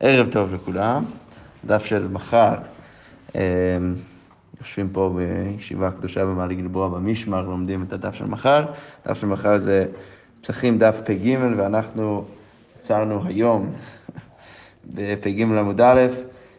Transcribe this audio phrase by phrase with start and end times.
[0.00, 1.04] ערב טוב לכולם,
[1.66, 2.54] דף של מחר.
[3.34, 3.40] אמ,
[4.60, 8.64] יושבים פה בישיבה קדושה במעלה גלבוע במשמר, לומדים את הדף של מחר.
[9.06, 9.86] דף של מחר זה
[10.42, 12.24] פסחים דף פ"ג, ואנחנו
[12.80, 13.72] עצרנו היום
[14.94, 16.06] בפ"ג עמוד א',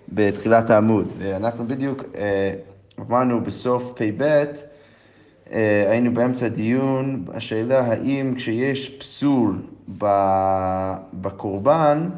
[0.10, 1.08] בתחילת העמוד.
[1.18, 2.54] ואנחנו בדיוק אה,
[3.00, 4.22] אמרנו בסוף פ"ב,
[5.52, 9.62] אה, היינו באמצע הדיון, השאלה האם כשיש פסול
[11.14, 12.10] בקורבן,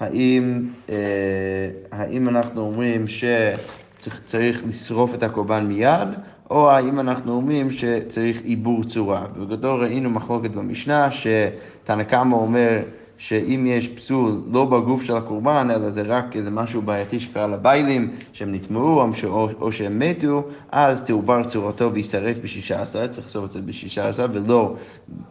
[0.00, 0.96] האם, אה,
[1.92, 6.08] האם אנחנו אומרים שצריך לשרוף את הקורבן מיד,
[6.50, 9.26] או האם אנחנו אומרים שצריך עיבור צורה.
[9.36, 12.78] בגדול ראינו מחלוקת במשנה, שתנא קמא אומר
[13.20, 18.10] שאם יש פסול לא בגוף של הקורבן, אלא זה רק איזה משהו בעייתי שקרה לביילים,
[18.32, 19.02] שהם נטמעו
[19.60, 24.26] או, שהם מתו, אז תעובר צורתו ויישרף בשישה עשר, צריך לעשות את זה בשישה עשר
[24.32, 24.74] ולא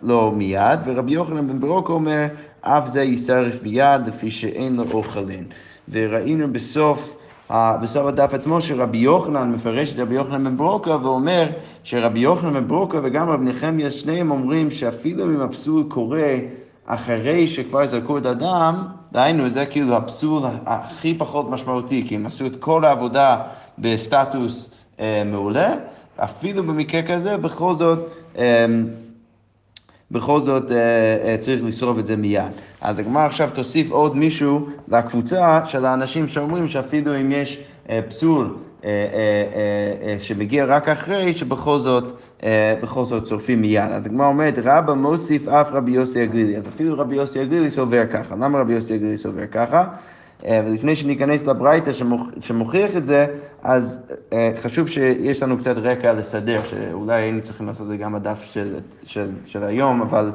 [0.04, 0.80] לא מיד.
[0.86, 2.26] ורבי יוחנן בן ברוק אומר,
[2.62, 5.44] אף זה יישרף מיד לפי שאין לו אוכלין.
[5.92, 7.16] וראינו בסוף...
[7.52, 11.48] בסוף הדף עצמו שרבי יוחנן מפרש את רבי יוחנן בן ברוקה ואומר
[11.84, 16.36] שרבי יוחנן בן ברוקה וגם רבי נחמיה שניהם אומרים שאפילו אם הפסול קורה
[16.92, 22.46] אחרי שכבר זרקו את הדם, דהיינו, זה כאילו הפסול הכי פחות משמעותי, כי הם עשו
[22.46, 23.38] את כל העבודה
[23.80, 25.76] בסטטוס אה, מעולה,
[26.18, 28.00] אפילו במקרה כזה, בכל זאת,
[28.38, 28.66] אה,
[30.12, 32.52] בכל זאת אה, אה, צריך לשרוף את זה מיד.
[32.82, 37.60] אז הגמרא עכשיו תוסיף עוד מישהו לקבוצה של האנשים שאומרים שאפילו אם יש
[37.90, 38.56] אה, פסול
[40.20, 42.22] שמגיע רק אחרי, שבכל זאת,
[42.82, 43.92] בכל זאת צורפים מיד.
[43.92, 46.58] אז הגמרא אומרת, רבא מוסיף אף רבי יוסי הגלילי.
[46.58, 48.36] אז אפילו רבי יוסי הגלילי סובר ככה.
[48.36, 49.86] למה רבי יוסי הגלילי סובר ככה?
[50.50, 51.92] ולפני שניכנס לברייתא
[52.42, 53.26] שמוכיח את זה,
[53.64, 54.00] אז
[54.58, 58.76] חשוב שיש לנו קצת רקע לסדר, שאולי היינו צריכים לעשות את זה גם בדף של,
[59.04, 60.32] של, של היום, אבל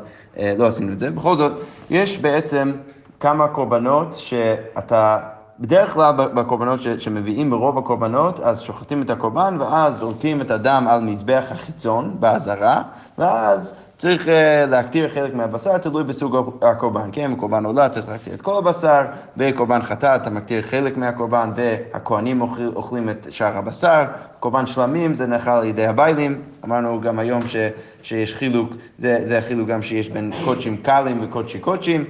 [0.58, 1.11] לא עשינו את זה.
[1.11, 1.53] בכל זאת,
[1.91, 2.73] יש בעצם
[3.20, 5.19] כמה קורבנות שאתה...
[5.60, 11.00] בדרך כלל בקורבנות שמביאים ברוב הקורבנות, אז שוחטים את הקורבן ואז זורקים את הדם על
[11.00, 12.83] מזבח החיצון באזהרה,
[13.18, 17.08] ואז צריך אה, להקטיר חלק מהבשר, תלוי בסוג הקורבן.
[17.12, 19.02] כן, בקורבן עולה צריך להקטיר את כל הבשר,
[19.36, 24.05] בקורבן חטאת אתה מקטיר חלק מהקורבן, והכוהנים אוכל, אוכלים את שאר הבשר.
[24.40, 26.42] קורבן שלמים זה נאכל על ידי הביילים.
[26.64, 27.56] אמרנו גם היום ש,
[28.02, 32.05] שיש חילוק, זה, זה החילוק גם שיש בין קודשים קלים וקודשי קודשים.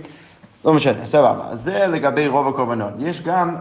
[0.64, 1.56] לא משנה, סבבה.
[1.56, 2.92] זה לגבי רוב הקורבנות.
[2.98, 3.56] יש גם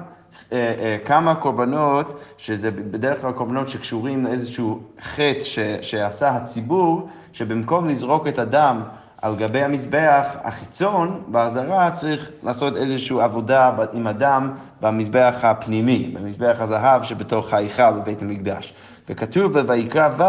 [0.51, 7.87] אה, אה, כמה קורבנות, שזה בדרך כלל קורבנות שקשורים לאיזשהו חטא ש, שעשה הציבור, שבמקום
[7.87, 8.81] לזרוק את הדם
[9.21, 17.03] על גבי המזבח החיצון, באזהרה צריך לעשות איזושהי עבודה עם הדם במזבח הפנימי, במזבח הזהב
[17.03, 18.73] שבתוך ההיכל בבית המקדש.
[19.09, 20.23] וכתוב בויקרא ו'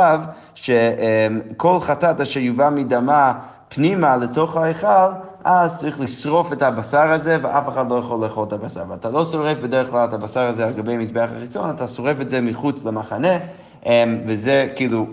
[0.54, 3.32] שכל חטאת אשר יובא מדמה
[3.68, 5.10] פנימה לתוך ההיכל,
[5.44, 8.82] אז צריך לשרוף את הבשר הזה, ואף אחד לא יכול לאכול את הבשר.
[8.88, 12.30] ואתה לא שורף בדרך כלל את הבשר הזה על גבי מזבח החיצון, אתה שורף את
[12.30, 13.38] זה מחוץ למחנה,
[13.86, 15.06] אמ, וזה כאילו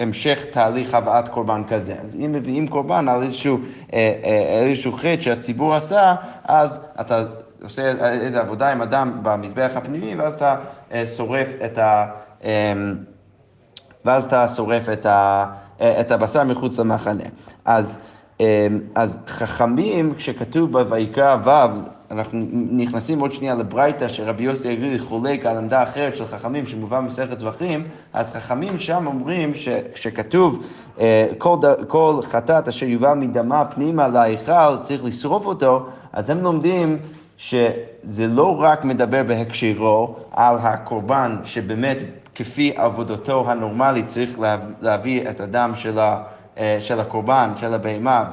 [0.00, 1.94] המשך תהליך הבאת קורבן כזה.
[2.02, 3.58] אז אם מביאים קורבן על איזשהו,
[3.92, 6.14] אה, אה, איזשהו חטא שהציבור עשה,
[6.44, 7.24] אז אתה
[7.62, 10.56] עושה איזו עבודה עם אדם במזבח הפנימי, ואז אתה
[10.92, 12.06] אה, שורף את ה...
[12.44, 12.96] אמ,
[14.04, 15.46] ואז אתה שורף את, ה,
[15.78, 17.24] את הבשר מחוץ למחנה.
[17.64, 17.98] אז
[18.94, 21.50] אז חכמים, כשכתוב בויקרא ו',
[22.10, 27.00] אנחנו נכנסים עוד שנייה לברייתא, שרבי יוסי הגלילי חולק על עמדה אחרת של חכמים שמובא
[27.00, 30.66] במסכת זבחים, אז חכמים שם אומרים שכשכתוב
[31.00, 31.56] אה, כל,
[31.88, 36.98] כל חטאת אשר יובא מדמה פנימה להיכל, צריך לשרוף אותו, אז הם לומדים
[37.38, 41.98] שזה לא רק מדבר בהקשרו על הקורבן, שבאמת
[42.34, 44.38] כפי עבודתו הנורמלית צריך
[44.80, 46.22] להביא את הדם של ה...
[46.58, 48.24] אה, של הקורבן, של הבהמה,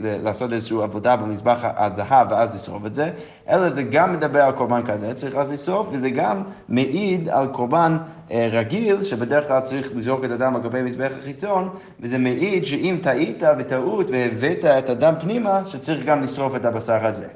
[0.00, 3.10] ולעשות איזושהי עבודה במזבח הזהב ואז לשרוף את זה,
[3.48, 7.96] אלא זה גם מדבר על קורבן כזה, צריך אז לשרוף, וזה גם מעיד על קורבן
[8.30, 11.68] אה, רגיל, שבדרך כלל צריך לזרוק את הדם על גבי מזבח החיצון,
[12.00, 17.28] וזה מעיד שאם טעית בטעות והבאת את הדם פנימה, שצריך גם לשרוף את הבשר הזה.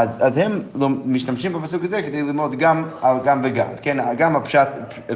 [0.00, 4.36] אז, אז הם לא, משתמשים בפסוק הזה כדי ללמוד גם על גם וגם, כן, גם
[4.36, 4.68] הפשט,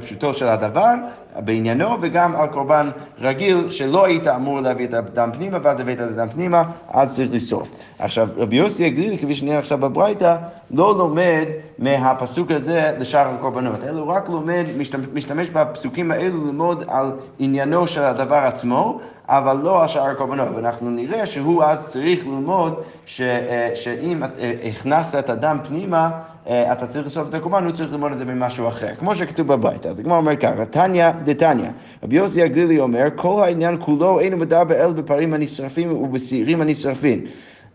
[0.05, 0.95] פשוטו של הדבר
[1.37, 6.11] בעניינו וגם על קורבן רגיל שלא היית אמור להביא את הדם פנימה ואז הבאת את
[6.11, 7.69] הדם פנימה, אז צריך לשרוף.
[7.99, 10.37] עכשיו, רבי יוסי הגלילי, כפי שנראה עכשיו בברייתא,
[10.71, 11.45] לא לומד
[11.79, 17.87] מהפסוק הזה לשאר הקורבנות, אלא הוא רק לומד, משתמש, משתמש בפסוקים האלו ללמוד על עניינו
[17.87, 20.49] של הדבר עצמו, אבל לא על שאר הקורבנות.
[20.55, 22.75] ואנחנו נראה שהוא אז צריך ללמוד
[23.07, 24.29] ש, אה, שאם אה,
[24.69, 26.11] הכנסת את הדם פנימה,
[26.49, 29.47] אה, אתה צריך לשרוף את הקורבן, הוא צריך ללמוד את זה ממשהו אחר, כמו שכתוב
[29.47, 29.87] בבית.
[29.87, 31.71] אז הגמרא אומר ככה, תניא דתניא,
[32.03, 37.25] רבי יוסי הגלילי אומר, כל העניין כולו אינו מדבר אלא בפרים הנשרפים ובשעירים הנשרפים.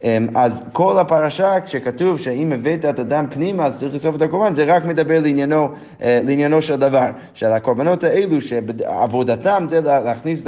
[0.03, 4.53] אמ, אז כל הפרשה, כשכתוב שאם הבאת את הדם פנימה, אז צריך לשרוף את הקורבן,
[4.53, 5.69] זה רק מדבר לעניינו,
[6.01, 7.09] אה, לעניינו של דבר.
[7.33, 10.43] של הקורבנות האלו, שעבודתם זה להכניס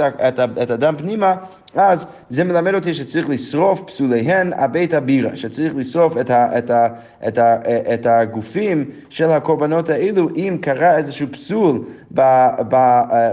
[0.62, 1.34] את הדם פנימה,
[1.74, 6.88] אז זה מלמד אותי שצריך לשרוף פסוליהן הבית הבירה, שצריך לשרוף את, ה, את, ה,
[7.28, 7.56] את, ה,
[7.94, 11.84] את הגופים של הקורבנות האלו, אם קרה איזשהו פסול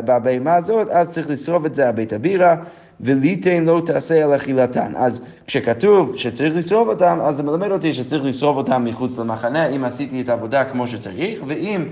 [0.06, 2.56] בבהמה הזאת, אז צריך לשרוף את זה הבית הבירה.
[3.02, 4.92] וליתן לא תעשה על אכילתן.
[4.96, 9.84] אז כשכתוב שצריך לשרוף אותם, אז זה מלמד אותי שצריך לשרוף אותם מחוץ למחנה, אם
[9.84, 11.86] עשיתי את העבודה כמו שצריך, ואם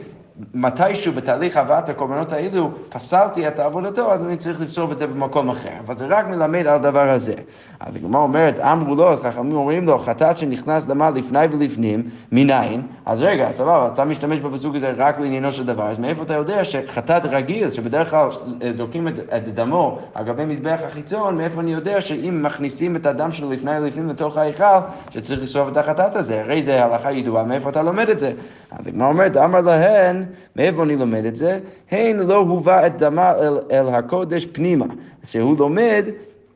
[0.54, 5.50] מתישהו בתהליך הבאת הקורבנות האלו פסלתי את עבודתו, אז אני צריך לשרוף את זה במקום
[5.50, 5.70] אחר.
[5.86, 7.34] אבל זה רק מלמד על הדבר הזה.
[7.80, 12.82] אז הגמרא אומרת, אמרו לו, אז חכמים אומרים לו, חטאת שנכנס למה לפני ולפנים, מניין?
[13.06, 16.34] אז רגע, סבבה, אז אתה משתמש בפסוק הזה רק לעניינו של דבר, אז מאיפה אתה
[16.34, 18.30] יודע שחטאת רגיל, שבדרך כלל
[18.72, 23.32] זורקים את, את דמו על גבי מזבח החיצון, מאיפה אני יודע שאם מכניסים את הדם
[23.32, 24.66] שלו לפני ולפנים לתוך ההיכל,
[25.10, 26.42] שצריך לשרוף את החטאת הזה?
[26.42, 28.32] הרי זה הלכה ידועה, מאיפה אתה לומד את זה?
[28.72, 30.26] אז הגמרא אומרת, אמר להן,
[30.56, 31.60] מאיפה אני לומד את זה?
[31.92, 34.86] הן לא הובא את דמה אל, אל הקודש פנימה.
[35.24, 36.06] שהוא לומד,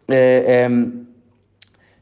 [0.09, 0.85] אה, אמ,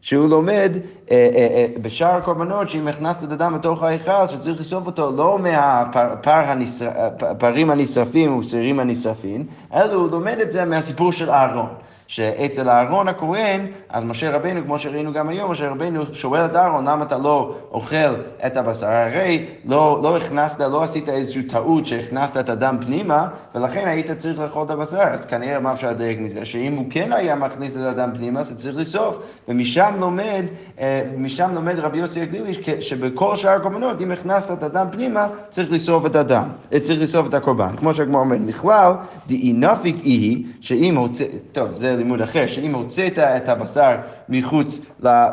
[0.01, 0.71] שהוא לומד
[1.11, 7.69] אה, אה, בשאר הקורבנות, שאם הכנסת את הדם לתוך ההיכל, שצריך לשרוף אותו לא מהפרים
[7.69, 11.69] הנשרפים ושעירים הנשרפים, אלא הוא לומד את זה מהסיפור של אהרון.
[12.09, 16.87] שאצל אהרון הכהן, אז משה רבנו, כמו שראינו גם היום, משה רבנו שואל את אהרון,
[16.87, 18.15] למה אתה לא אוכל
[18.45, 18.87] את הבשר?
[18.87, 24.39] הרי לא, לא הכנסת, לא עשית איזושהי טעות שהכנסת את הדם פנימה, ולכן היית צריך
[24.39, 24.97] לאכול את הבשר.
[24.97, 26.45] אז כנראה מה אפשר לדייק מזה?
[26.45, 29.17] שאם הוא כן היה מכניס את הדם פנימה, אז צריך לשרוף.
[29.47, 30.43] ומשם לומד,
[30.79, 35.71] אה, משם לומד רבי יוסי הגלילי, שבכל שאר הקורבנות, אם הכנסת את הדם פנימה, צריך
[35.71, 37.75] לשרוף את הדם, אה, צריך לשרוף את הקורבן.
[37.77, 38.93] כמו שהגמר אומר, בכלל,
[39.27, 43.95] דאי נפיק היא, שאם הוצא, טוב, זה לימוד אחר, שאם הוצאת את הבשר
[44.29, 44.79] מחוץ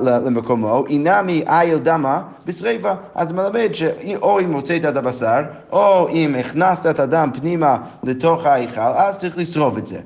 [0.02, 2.92] למקומו, אינמי איל דמה בשריפה.
[3.14, 5.42] אז מלמד שאו אם הוצאת את הבשר,
[5.72, 9.98] או אם הכנסת את הדם פנימה לתוך ההיכל, אז צריך לשרוף את זה.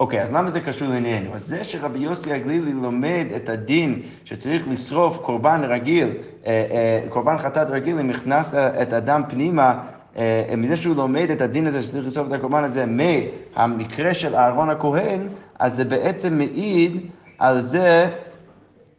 [0.00, 1.34] אוקיי, אז למה זה קשור לענייננו?
[1.34, 6.08] אז זה שרבי יוסי הגלילי לומד את הדין שצריך לשרוף קורבן רגיל,
[6.46, 9.78] אה, אה, קורבן חטאת רגיל, אם הכנסת את הדם פנימה,
[10.16, 14.70] אה, מזה שהוא לומד את הדין הזה שצריך לשרוף את הקורבן הזה מהמקרה של אהרון
[14.70, 17.06] הכהן, אז זה בעצם מעיד
[17.38, 18.16] על זה,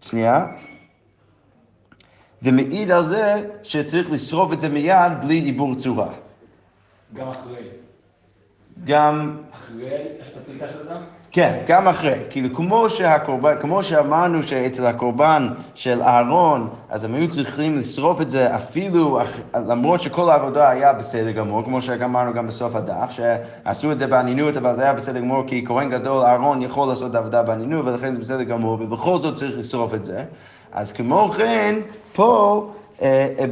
[0.02, 0.46] שנייה,
[2.42, 6.14] זה מעיד על זה שצריך לשרוף את זה מיד בלי עיבור צורה.
[7.14, 7.68] גם אחרי.
[8.84, 9.42] גם...
[9.52, 10.04] אחרי
[10.36, 11.02] הסריקה של הדם?
[11.32, 12.20] כן, גם אחרי.
[12.30, 18.30] כאילו, כמו שהקורבן, כמו שאמרנו שאצל הקורבן של אהרון, אז הם היו צריכים לשרוף את
[18.30, 19.20] זה אפילו,
[19.68, 24.58] למרות שכל העבודה היה בסדר גמור, כמו שאמרנו גם בסוף הדף, שעשו את זה באנינות,
[24.58, 28.14] אבל זה היה בסדר גמור, כי כהן גדול, אהרון יכול לעשות את העבודה באנינות, ולכן
[28.14, 30.24] זה בסדר גמור, ובכל זאת צריך לשרוף את זה.
[30.72, 31.76] אז כמו כן,
[32.14, 32.70] פה...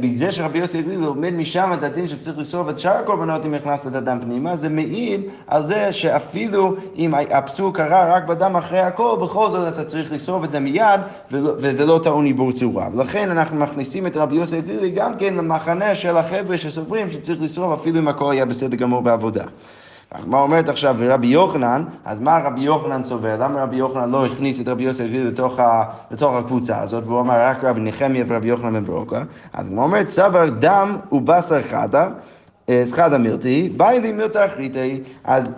[0.00, 3.54] בזה אה, שרבי יוסי הגליל לומד משם את הדין שצריך לשרוף את שאר הקורבנות אם
[3.54, 8.80] הכנסת את הדם פנימה, זה מעיד על זה שאפילו אם הפסול קרה רק בדם אחרי
[8.80, 11.00] הכל, בכל זאת אתה צריך לשרוף את זה מיד,
[11.30, 12.88] וזה לא טעון עיבור צורה.
[12.94, 17.80] ולכן אנחנו מכניסים את רבי יוסי הגלילי גם כן למחנה של החבר'ה שסוברים שצריך לשרוף
[17.80, 19.44] אפילו אם הכל היה בסדר גמור בעבודה.
[20.12, 23.36] הגמרא אומרת עכשיו, ורבי יוחנן, אז מה רבי יוחנן צובר?
[23.40, 25.60] למה רבי יוחנן לא הכניס את רבי הגליל לתוך,
[26.10, 29.22] לתוך הקבוצה הזאת, והוא אמר רק רבי נחמיה ורבי יוחנן בן?
[29.52, 32.08] אז הגמרא אומרת, סבר דם ובשר חדה.
[32.84, 35.52] סחד המרתי, באי לי מרתא אחריתי, אז,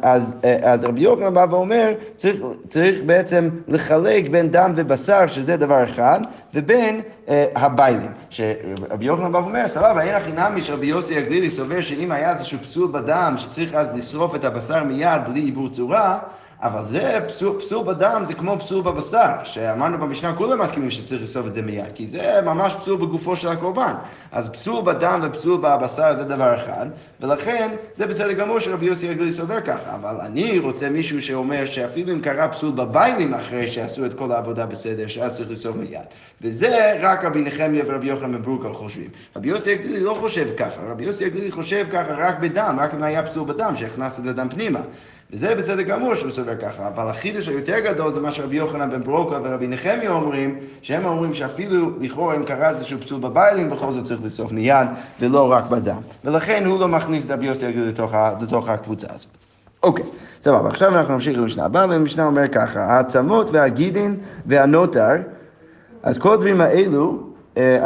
[0.62, 6.20] אז רבי יוחנן בא ואומר, צריך, צריך בעצם לחלק בין דם ובשר, שזה דבר אחד,
[6.54, 8.10] ובין אה, הביילים.
[8.30, 12.58] שרבי יוחנן בא ואומר, סבבה, אין הכי נמי שרבי יוסי הגלילי סובר שאם היה איזשהו
[12.58, 16.18] פסול בדם, שצריך אז לשרוף את הבשר מיד בלי עיבור צורה,
[16.62, 21.46] אבל זה פסול, פסול בדם, זה כמו פסול בבשר, שאמרנו במשנה, כולם מסכימים שצריך לשרוף
[21.46, 23.94] את זה מיד, כי זה ממש פסול בגופו של הקורבן.
[24.32, 26.86] אז פסול בדם ופסול בבשר זה דבר אחד,
[27.20, 32.12] ולכן זה בסדר גמור שרבי יוסי הגלילי סובר ככה, אבל אני רוצה מישהו שאומר שאפילו
[32.12, 36.00] אם קרה פסול בביילים אחרי שעשו את כל העבודה בסדר, שאז צריך לשרוף מיד.
[36.42, 39.10] וזה רק רבי נחמיה ורבי יוחנן מברוקה חושבים.
[39.36, 43.02] רבי יוסי הגלילי לא חושב ככה, רבי יוסי הגלילי חושב ככה רק בדם, רק אם
[43.02, 44.80] היה פסול בדם, שהכנסת הדם פנימה.
[45.32, 49.02] וזה בסדר גמור שהוא סובר ככה, אבל החידוש היותר גדול זה מה שרבי יוחנן בן
[49.02, 54.04] ברוקה ורבי נחמיה אומרים, שהם אומרים שאפילו לכאורה אם קרה איזשהו פסול בביילים, בכל זאת
[54.04, 54.86] צריך לסוף מיד,
[55.20, 56.00] ולא רק בדם.
[56.24, 59.30] ולכן הוא לא מכניס את רבי יוסי לתוך, לתוך הקבוצה הזאת.
[59.82, 60.04] אוקיי,
[60.42, 65.16] סבבה, עכשיו אנחנו נמשיך למשנה הבאה, והמשנה אומר ככה, העצמות והגידין והנוטר,
[66.02, 67.29] אז כל הדברים האלו,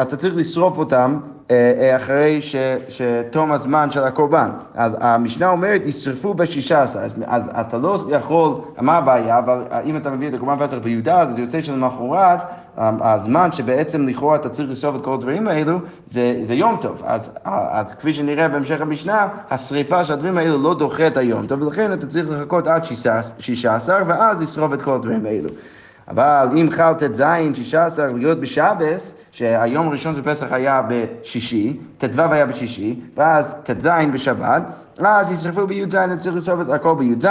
[0.02, 1.18] אתה צריך לשרוף אותם
[1.50, 2.56] אה, אה, אחרי ש,
[2.88, 4.50] שתום הזמן של הקורבן.
[4.74, 7.00] אז המשנה אומרת, ישרפו בשישה עשר.
[7.00, 9.38] אז, אז אתה לא יכול, מה הבעיה?
[9.38, 12.38] אבל אם אתה מביא את הקורבן פסח בי"ד, אז יוצא שלמחרת
[12.76, 17.02] הזמן שבעצם לכאורה אתה צריך לשרוף את כל הדברים האלו, זה, זה יום טוב.
[17.04, 21.62] אז, אז כפי שנראה בהמשך המשנה, השריפה של הדברים האלו לא דוחה את היום טוב,
[21.62, 22.84] ולכן אתה צריך לחכות עד
[23.38, 25.50] שישה עשר, ואז לשרוף את כל הדברים האלו.
[26.08, 27.22] אבל אם חל ט"ז,
[27.54, 33.88] שישה עשר, להיות בשבס, שהיום הראשון של פסח היה בשישי, ט"ו היה בשישי, ואז ט"ז
[34.12, 34.62] בשבת,
[34.98, 37.26] אז ישרפו בי"ז, אני צריך לשרוף את הכל בי"ז,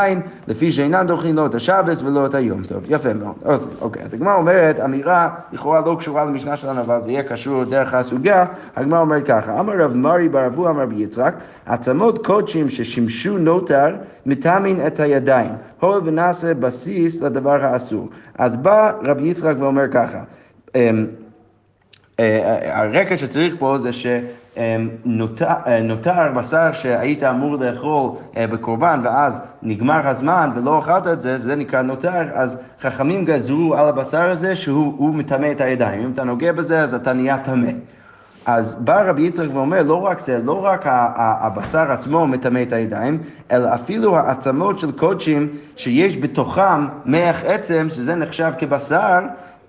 [0.47, 2.83] לפי שאינם דוחים לא את השבס ולא את היום טוב.
[2.89, 3.35] יפה מאוד.
[3.81, 7.93] אוקיי, אז הגמרא אומרת, אמירה לכאורה לא קשורה למשנה שלנו, אבל זה יהיה קשור דרך
[7.93, 8.45] הסוגיה,
[8.75, 11.33] הגמרא אומרת ככה, אמר רב מרי בר אבו אמר ביצחק,
[11.65, 13.95] עצמות קודשים ששימשו נוטר,
[14.25, 18.09] מטמין את הידיים, הול ונעשה בסיס לדבר האסור.
[18.37, 20.19] אז בא רבי יצחק ואומר ככה,
[20.75, 21.05] אמ,
[22.19, 25.53] הרקע שצריך פה זה שנותר
[26.35, 31.81] בשר שהיית אמור לאכול אה, בקורבן ואז נגמר הזמן ולא אכלת את זה, זה נקרא
[31.81, 36.03] נותר, אז חכמים גזרו על הבשר הזה שהוא מטמא את הידיים.
[36.03, 37.71] אם אתה נוגע בזה אז אתה נהיה טמא.
[38.45, 40.81] אז בא רבי יצחק ואומר, לא רק זה, לא רק
[41.17, 43.17] הבשר עצמו מטמא את הידיים,
[43.51, 49.19] אלא אפילו העצמות של קודשים שיש בתוכם מח עצם, שזה נחשב כבשר,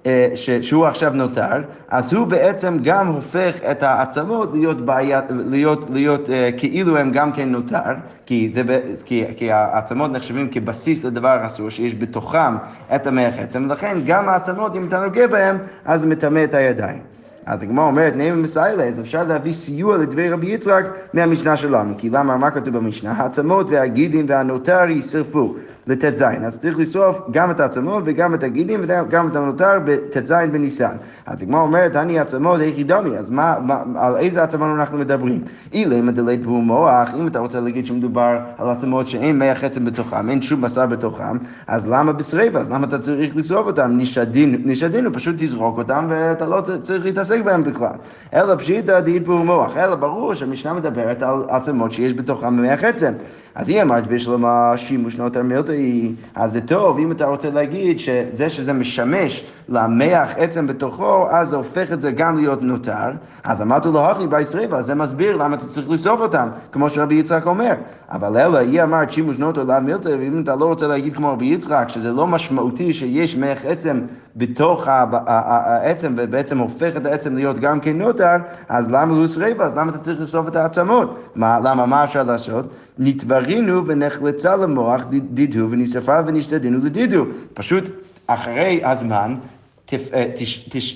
[0.06, 0.28] אה,
[0.60, 6.50] שהוא עכשיו נותר, אז הוא בעצם גם הופך את העצמות להיות, בעיה, להיות, להיות אה,
[6.56, 7.94] כאילו הם גם כן נותר,
[8.26, 8.62] כי, זה,
[9.04, 12.56] כי, כי העצמות נחשבים כבסיס לדבר אסור שיש בתוכם
[12.94, 17.14] את המח עצם, ולכן גם העצמות, אם אתה נוגע בהם, אז מטמא את הידיים.
[17.46, 20.84] אז הגמרא אומרת, נאמן מסיילה, אז אפשר להביא סיוע לדברי רבי יצחק
[21.14, 21.94] מהמשנה שלנו.
[21.98, 23.12] כי למה, מה כתוב במשנה?
[23.12, 25.54] העצמות והגידים והנותר יישרפו.
[25.86, 26.22] לט"ז.
[26.22, 30.96] אז צריך לשרוף גם את העצמות וגם את הגידים וגם את הנותר בט"ז בניסן.
[31.26, 35.44] אז הגמרא אומרת, אני עצמות היכי דמי, אז מה, מה, על איזה עצמות אנחנו מדברים?
[35.72, 40.30] אילמה דלית בו מוח, אם אתה רוצה להגיד שמדובר על עצמות שאין מח עצם בתוכם,
[40.30, 41.36] אין שום בשר בתוכם,
[41.66, 42.58] אז למה בשריפה?
[42.58, 43.90] אז למה אתה צריך לשרוף אותם?
[43.96, 47.94] נשדינו, נשדינו, פשוט תזרוק אותם ואתה לא צריך להתעסק בהם בכלל.
[48.34, 53.12] אלא פשיטא בו מוח, אלא ברור שהמשנה מדברת על עצמות שיש בתוכם מח עצם.
[53.54, 58.48] אז היא אמרת בשלמה שימוש נותר מילתאי, אז זה טוב, אם אתה רוצה להגיד שזה
[58.48, 63.10] שזה משמש למח עצם בתוכו, אז זה הופך את זה גם להיות נותר,
[63.44, 67.14] אז אמרתי לו, הכי בישראל, אז זה מסביר למה אתה צריך לשרוף אותם, כמו שרבי
[67.14, 67.74] יצחק אומר.
[68.08, 71.46] אבל אלא, היא אמרת שימוש נותר לאו מילתאי, ואם אתה לא רוצה להגיד כמו רבי
[71.46, 74.00] יצחק, שזה לא משמעותי שיש מח עצם
[74.36, 78.36] בתוך העצם, ובעצם הופך את העצם להיות גם כן נותר,
[78.68, 79.64] אז למה לא שריפה?
[79.64, 81.18] אז למה אתה צריך לשרוף את העצמות?
[81.34, 82.66] מה, למה, מה אפשר לעשות?
[82.98, 87.24] נתברינו ונחלצה למוח, דידו ונשרפה ונשתדנו לדידו.
[87.54, 87.84] פשוט
[88.26, 89.34] אחרי הזמן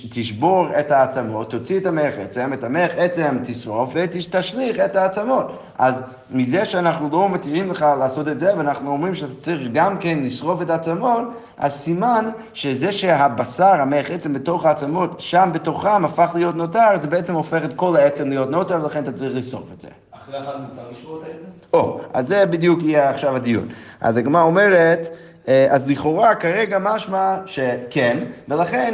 [0.09, 5.59] תשבור את העצמות, תוציא את המח עצם, את המח עצם תשרוף ותשליך את העצמות.
[5.77, 5.95] אז
[6.31, 10.61] מזה שאנחנו לא מתירים לך לעשות את זה, ואנחנו אומרים שאתה צריך גם כן לשרוף
[10.61, 11.27] את העצמות,
[11.57, 17.33] אז סימן שזה שהבשר, המח עצם בתוך העצמות, שם בתוכם הפך להיות נותר, זה בעצם
[17.33, 19.87] הופך את כל העצם להיות נותר, ולכן אתה צריך לשרוף את זה.
[20.11, 21.47] אחרי אחד מותר לשבור את העצם?
[21.73, 23.67] או, אז זה בדיוק יהיה עכשיו הדיון.
[24.01, 25.28] אז הגמרא אומרת, אה,
[25.69, 28.17] אז לכאורה כרגע משמע שכן,
[28.49, 28.93] ולכן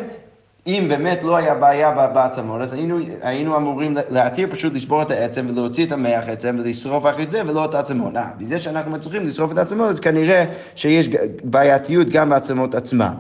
[0.67, 5.47] אם באמת לא היה בעיה בעצמות, אז היינו, היינו אמורים להתיר פשוט לשבור את העצם
[5.50, 8.15] ולהוציא את המח עצם ולשרוף אחרי זה ולא את העצמות.
[8.15, 10.45] אה, בזה שאנחנו מצליחים לשרוף את העצמות, אז כנראה
[10.75, 11.09] שיש
[11.43, 13.13] בעייתיות גם בעצמות עצמן.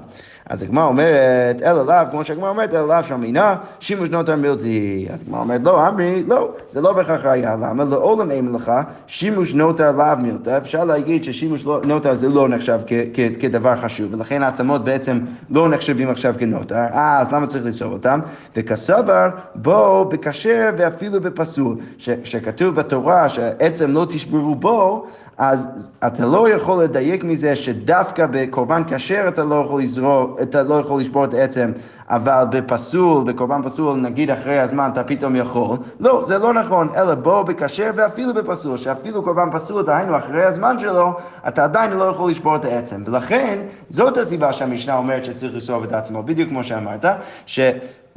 [0.49, 5.07] אז הגמרא אומרת, אלא לאו, כמו שהגמרא אומרת, אלא לאו שם אינה, שימוש נותר מילתי.
[5.13, 7.55] אז הגמרא אומרת, לא, אמרי, לא, זה לא בהכרח ראייה.
[7.55, 7.83] למה?
[7.83, 8.71] לעולם אין לך
[9.07, 10.57] שימוש נותר לאו מילתא.
[10.57, 12.79] אפשר להגיד ששימוש לא- נותר זה לא נחשב
[13.39, 16.75] כדבר חשוב, ולכן העצמות בעצם לא נחשבים עכשיו כנותר.
[16.75, 18.19] אה, אז למה צריך לסור אותם?
[18.55, 21.75] וכסבר, בו בכשר ואפילו בפסול.
[21.97, 25.67] שכתוב בתורה שעצם לא תשברו בו, אז
[26.07, 31.01] אתה לא יכול לדייק מזה שדווקא בקורבן כשר אתה לא יכול לזרוק, אתה לא יכול
[31.01, 31.71] לשבור את העצם,
[32.09, 35.77] אבל בפסול, בקורבן פסול, נגיד אחרי הזמן אתה פתאום יכול.
[35.99, 40.79] לא, זה לא נכון, אלא בוא בכשר ואפילו בפסול, שאפילו קורבן פסול, דהיינו אחרי הזמן
[40.79, 41.13] שלו,
[41.47, 43.03] אתה עדיין לא יכול לשבור את העצם.
[43.05, 47.05] ולכן, זאת הסיבה שהמשנה אומרת שצריך לשרוף את עצמו, בדיוק כמו שאמרת,
[47.45, 47.59] ש...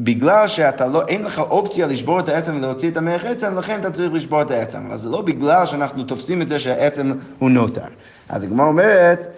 [0.00, 3.90] בגלל שאתה לא, אין לך אופציה לשבור את העצם ולהוציא את המח עצם, לכן אתה
[3.90, 4.78] צריך לשבור את העצם.
[4.86, 7.86] אבל זה לא בגלל שאנחנו תופסים את זה שהעצם הוא נותר.
[8.28, 9.28] אז הגמרא אומרת,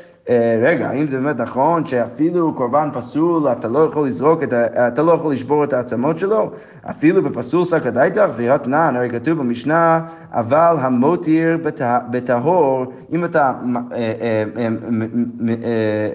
[0.62, 5.02] רגע, האם זה באמת נכון שאפילו קורבן פסול, אתה לא יכול לזרוק, את ה, אתה
[5.02, 6.50] לא יכול לשבור את העצמות שלו?
[6.90, 10.00] אפילו בפסול סקא דייתך וירת נען, הרי כתוב במשנה,
[10.32, 13.52] אבל המותיר בטה- בטהור, אם אתה
[13.92, 14.68] אה, אה, אה,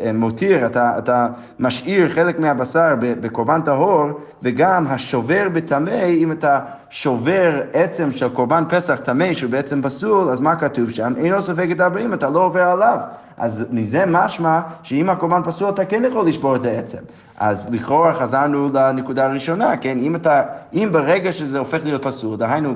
[0.05, 1.27] אה, מותיר, אתה,
[1.59, 4.09] משאיר חלק מהבשר בקורבן טהור,
[4.43, 10.39] וגם השובר בטמא, אם אתה שובר עצם של קורבן פסח טמא שהוא בעצם פסול, אז
[10.39, 11.13] מה כתוב שם?
[11.17, 12.97] אינו סופג את הארבעים, אתה לא עובר עליו.
[13.37, 16.97] אז מזה משמע שאם הקורבן פסול אתה כן יכול לשבור את העצם.
[17.37, 19.97] אז לכאורה חזרנו לנקודה הראשונה, כן?
[19.99, 20.41] אם אתה,
[20.73, 22.73] אם ברגע שזה הופך להיות פסול, דהיינו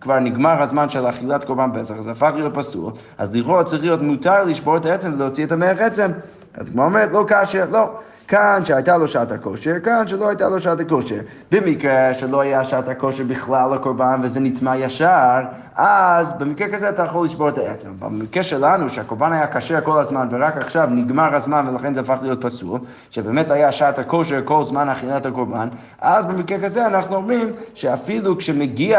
[0.00, 4.02] כבר נגמר הזמן של אכילת קורבן פסח, אז הפך להיות פסול, אז לכאורה צריך להיות
[4.02, 6.10] מותר לשבור את העצם ולהוציא את המח עצם.
[6.54, 7.90] אז כמו אומרת, לא כאשר, לא.
[8.30, 11.20] כאן שהייתה לו שעת הכושר, כאן שלא הייתה לו שעת הכושר.
[11.52, 15.40] במקרה שלא היה שעת הכושר בכלל לקורבן וזה נטמע ישר,
[15.76, 17.88] אז במקרה כזה אתה יכול לשבור את העצם.
[18.00, 22.18] אבל במקרה שלנו, שהקורבן היה כשר כל הזמן ורק עכשיו נגמר הזמן ולכן זה הפך
[22.22, 25.68] להיות פסול, שבאמת היה שעת הכושר כל זמן אכילת הקורבן,
[26.00, 28.98] אז במקרה כזה אנחנו אומרים שאפילו כשמגיע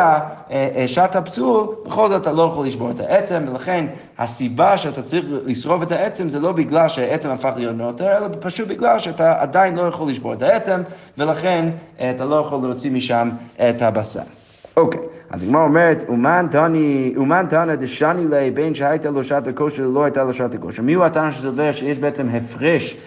[0.52, 3.86] אה, אה, שעת הפסול, בכל זאת אתה לא יכול לשבור את העצם, ולכן
[4.20, 8.68] הסיבה שאתה צריך לשרוף את העצם זה לא בגלל שהעצם הפך להיות נותר, אלא פשוט
[8.68, 10.82] בגלל שאתה עדיין לא יכול לשבור את העצם,
[11.18, 14.22] ולכן אה, אתה לא יכול להוציא משם את הבשר.
[14.78, 15.00] אוקיי,
[15.30, 16.04] אז הגמרא אומרת,
[17.18, 20.84] אומן תנא דשני ליה בין שהייתה לו שעת הכושר ולא הייתה לו שעת הכושר.
[20.84, 22.98] מי הוא התנא שסובר שיש בעצם הפרש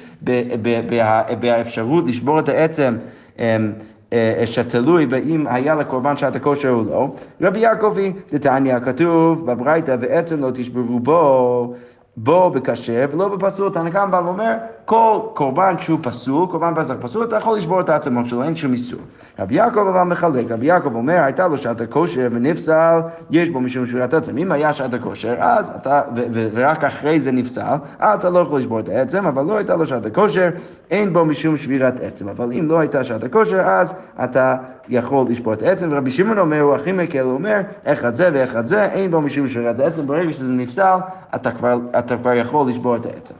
[1.40, 2.96] באפשרות לשבור את העצם?
[3.38, 3.72] אמ,
[4.12, 7.08] אה, שתלוי באם היה לקורבן שעת הכושר או לא.
[7.40, 11.74] רבי יעקבי, דתניא, כתוב בברייתא, ועצם לא תשברו בו.
[12.16, 13.72] בו בכשר ולא בפסול.
[13.72, 14.54] תנא קמא בא ואומר,
[14.84, 18.72] כל קורבן שהוא פסול, קורבן פסח פסול, אתה יכול לשבור את העצמות שלו, אין שום
[18.72, 19.00] איסור.
[19.38, 23.00] רבי יעקב אבל מחלק, רבי יעקב אומר, הייתה לו שעת הכושר ונפסל,
[23.30, 24.38] יש בו משום שבירת עצם.
[24.38, 28.88] אם היה שעת הכושר, אז אתה, ורק אחרי זה נפסל, אתה לא יכול לשבור את
[28.88, 30.48] העצם, אבל לא הייתה לו שעת הכושר,
[30.90, 32.28] אין בו משום שבירת עצם.
[32.28, 34.56] אבל אם לא הייתה שעת הכושר, אז אתה
[34.88, 35.88] יכול לשבור את העצם.
[35.90, 39.48] ורבי שמעון אומר, הוא הכי מקל, הוא אומר, אחד זה ואחד זה, אין בו משום
[39.48, 40.96] שבירת העצם, ברגע שזה נפסל,
[41.34, 43.34] אתה כבר, אתה כבר יכול לשבור את העצם.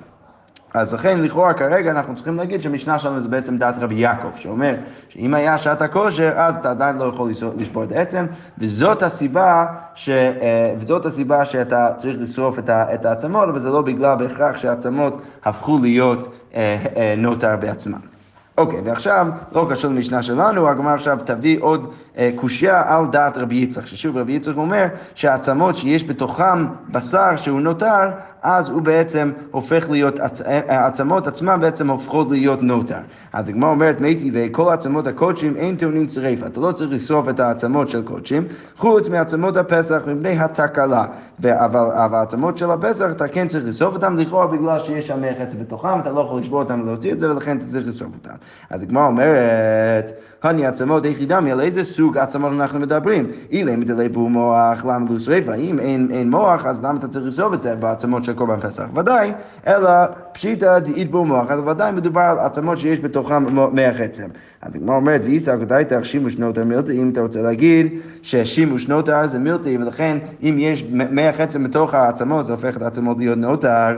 [0.75, 4.75] אז לכן לכאורה כרגע אנחנו צריכים להגיד שהמשנה שלנו זה בעצם דעת רבי יעקב, שאומר
[5.09, 8.27] שאם היה שעת הכושר אז אתה עדיין לא יכול לשבור את העצם,
[8.59, 14.15] וזאת הסיבה, ש, אה, וזאת הסיבה שאתה צריך לשרוף את העצמות, אבל זה לא בגלל
[14.15, 18.15] בהכרח שהעצמות הפכו להיות אה, אה, נותר בעצמם.
[18.59, 23.55] אוקיי, ועכשיו, לא קשור למשנה שלנו, הגמרא עכשיו תביא עוד אה, קושייה על דעת רבי
[23.55, 28.11] יצחק, ששוב רבי יצחק אומר שהעצמות שיש בתוכם בשר שהוא נותר,
[28.45, 32.99] אז הוא בעצם הופך להיות, עצ- אה, העצמות עצמן בעצם הופכות להיות נותר.
[33.33, 37.41] אז הגמרא אומרת, מתי וכל עצמות הקודשים אין טעונים צריפה, אתה לא צריך לשרוף את
[37.41, 38.43] העצמות של קודשים,
[38.77, 41.05] חוץ מעצמות הפסח מפני התקלה,
[41.45, 46.01] אבל העצמות של הפסח אתה כן צריך לשרוף אותם, לכאורה בגלל שיש שם חצי בתוכם,
[46.01, 48.35] אתה לא יכול לשבור אותם ולהוציא את זה, ולכן אתה צריך לשרוף אותם.
[48.71, 53.27] אז הגמרא אומרת, הני עצמות היחידמי, על איזה סוג עצמות אנחנו מדברים?
[53.51, 55.55] אילם מדלי בור מוח, למה לא שריפה?
[55.55, 55.79] אם
[56.11, 58.85] אין מוח, אז למה אתה צריך לשרוף את זה בעצמות של קורבן פסח?
[58.95, 59.33] ודאי,
[59.67, 59.91] אלא
[60.33, 64.29] פשיטא דאית בור מוח, אז ודאי מדובר על עצמות שיש בתוכם מח עצם.
[64.63, 67.93] אז הגמרא אומרת, ואיסא גדייתך שימוש נוטר מילתא, אם אתה רוצה להגיד
[68.23, 73.19] ששימוש נוטר זה מילתא, ולכן אם יש מח עצם בתוך העצמות, זה הופך את העצמות
[73.19, 73.97] להיות נוטר.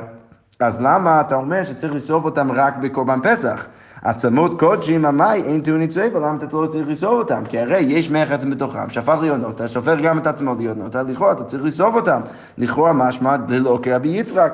[0.61, 3.67] אז למה אתה אומר שצריך לשרוף אותם רק בקורבן פסח?
[4.07, 7.43] עצמות קודשים, המאי, אין טעוני צויבה, למה אתה לא צריך לשרוף אותם?
[7.49, 8.87] כי הרי יש מח עצם בתוכם,
[9.21, 12.21] להיות נוטה, שהופך גם את עצמו להיות נוטה, לכאורה אתה צריך לשרוף אותם.
[12.59, 14.53] לכאורה משמע דלא כרבי יצחק.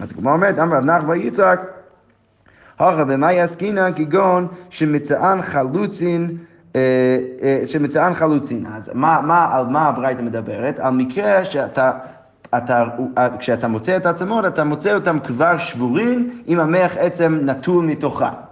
[0.00, 1.60] אז כמו אומרת, אמר רב נחמן יצחק,
[2.78, 6.36] הכה במאי עסקינן כגון שמצאן חלוצין
[6.76, 6.80] אה,
[7.42, 8.66] אה, שמצאן חלוצין.
[8.66, 10.80] אז מה, מה, על מה הברייתא מדברת?
[10.80, 11.92] על מקרה שאתה...
[12.56, 12.84] אתה,
[13.38, 18.51] כשאתה מוצא את העצמות, אתה מוצא אותם כבר שבורים עם המח עצם נטול מתוכם.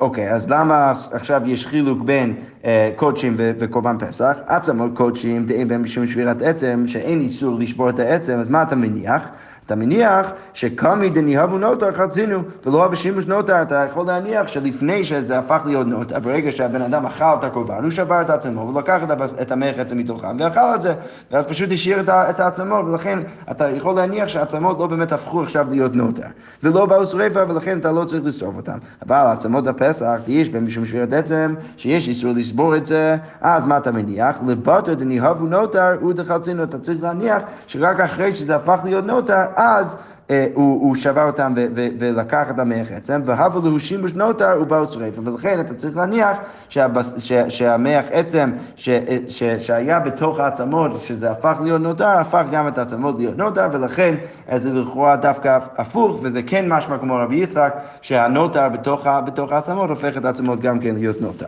[0.00, 2.34] אוקיי, אז למה עכשיו יש חילוק בין
[2.64, 4.38] אה, קודשים וקורבן פסח?
[4.46, 8.76] עצמות קודשים, דאין בהם משום שבירת עצם, שאין איסור לשבור את העצם, אז מה אתה
[8.76, 9.28] מניח?
[9.70, 15.38] אתה מניח שקמי דניהבו נוטר חצינו, ולא אהב שימוש נוטר, אתה יכול להניח שלפני שזה
[15.38, 19.10] הפך להיות נוטר, ברגע שהבן אדם אכל את הקורבן, הוא שבר את עצמו, ולקח את,
[19.10, 20.94] הבס- את המח עצם מתוכם, ואכל את זה,
[21.30, 23.18] ואז פשוט השאיר את, העצמות, ולכן
[23.50, 26.26] אתה יכול להניח שהעצמות לא באמת הפכו עכשיו להיות נוטר,
[26.62, 28.78] ולא באו שריפה, ולכן אתה לא צריך לשרוף אותם.
[29.06, 33.90] אבל עצמות הפסח, יש משום שבירת עצם, שיש איסור לשבור את זה, אז מה אתה
[33.90, 34.40] מניח?
[34.46, 39.96] לבטר דניהבו נוטר ודחלצינו, אתה צריך להניח שרק אחרי שזה הפך להיות נוטר, אז
[40.30, 44.90] אה, הוא, הוא שבר אותם ו- ו- ולקח המח עצם, והבו לו שימוש נוטר ובאו
[44.90, 46.36] שריפה, ולכן אתה צריך להניח
[46.68, 48.90] שהבס, ש, שהמח עצם ש,
[49.28, 54.14] ש, שהיה בתוך העצמות, שזה הפך להיות נוטר, הפך גם את העצמות להיות נוטר, ולכן
[54.50, 59.90] אה, זה לכאורה דווקא הפוך, וזה כן משמע כמו רבי יצחק, שהנוטר בתוך, בתוך העצמות
[59.90, 61.46] הופך את העצמות גם כן להיות נוטר.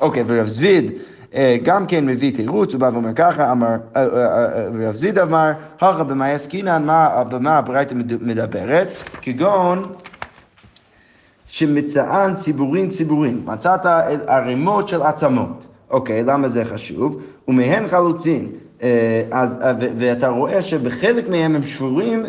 [0.00, 0.98] אוקיי, ורב זביד, אה,
[1.62, 5.50] גם כן מביא תירוץ, הוא בא ואומר ככה, אמר, אה, אה, אה, רב זיד אמר,
[5.80, 8.88] הכה במאי עסקינן, מה- במה הברייתא מד- מדברת?
[9.22, 9.82] כגון
[11.46, 13.86] שמצאן ציבורין ציבורין, מצאת
[14.26, 15.66] ערימות של עצמות.
[15.90, 17.16] אוקיי, למה זה חשוב?
[17.48, 18.48] ומהן חלוצין.
[18.82, 22.26] אה, אז, אה, ו- ואתה רואה שבחלק מהם הם שבורים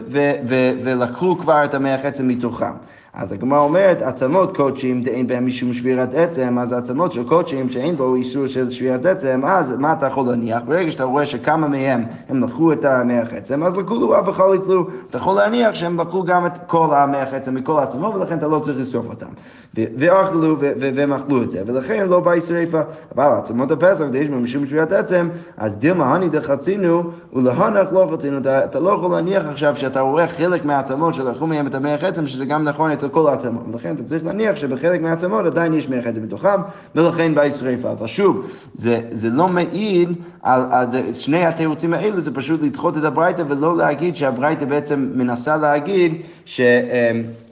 [0.81, 2.71] ולקחו כבר את המח עצם מתוכם.
[3.13, 7.95] אז הגמרא אומרת, עצמות קודשים דאין בהם משום שבירת עצם, אז עצמות של קודשים שאין
[7.95, 10.61] בו איסור של שבירת עצם, אז מה אתה יכול להניח?
[10.65, 14.87] ברגע שאתה רואה שכמה מהם הם לקחו את המח עצם, אז לקחו לו ובכל יתלו.
[15.09, 18.59] אתה יכול להניח שהם לקחו גם את כל המח עצם מכל העצמות, ולכן אתה לא
[18.59, 19.29] צריך לשרוף אותם.
[19.75, 22.81] ואכלו והם אכלו את זה, ולכן לא באי שריפה.
[23.15, 27.03] אבל עצמות הפסח, יש בהם משום שבירת עצם, אז דילמה הני דחצינו,
[27.33, 28.37] ולהנח לא חצינו.
[28.37, 32.45] אתה, לא יכול להניח עכשיו שאתה רואה חלק מהעצמות שלקחו מהם את המח עצם, שזה
[32.45, 33.63] גם נכון אצל כל העצמות.
[33.71, 36.61] ולכן אתה צריך להניח שבחלק מהעצמות עדיין יש מח עצם בתוכם,
[36.95, 37.91] ולכן באי שריפה.
[37.91, 40.09] אבל שוב, זה, זה לא מעיד
[40.41, 45.57] על, על שני התירוצים האלו, זה פשוט לדחות את הברייתא ולא להגיד שהברייתא בעצם מנסה
[45.57, 46.61] להגיד ש...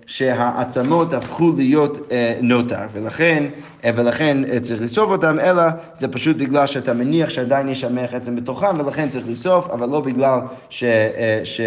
[0.08, 3.44] שהעצמות הפכו להיות אה, נוטר, ולכן,
[3.86, 5.64] אה, ולכן אה, צריך לשרוף אותם, אלא
[6.00, 10.02] זה פשוט בגלל שאתה מניח שעדיין יש המח עצם בתוכם, ולכן צריך לשרוף, אבל לא
[10.02, 10.40] בגלל
[10.70, 10.84] ש...
[10.84, 11.62] אה, ש